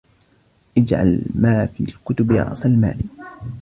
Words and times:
اجْعَلْ 0.77 1.25
مَا 1.35 1.65
فِي 1.65 1.83
الْكُتُبِ 1.83 2.31
رَأْسَ 2.31 2.65
الْمَالِ 2.65 3.01